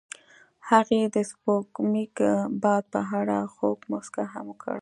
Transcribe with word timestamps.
هغې 0.69 1.01
د 1.15 1.15
سپوږمیز 1.29 2.17
باد 2.61 2.83
په 2.93 2.99
اړه 3.19 3.37
خوږه 3.53 3.85
موسکا 3.91 4.23
هم 4.33 4.45
وکړه. 4.49 4.79